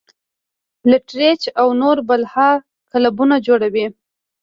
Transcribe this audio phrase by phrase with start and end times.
[0.89, 2.49] لټرېچر او نور بلها
[2.91, 3.85] کلبونه جوړ وي-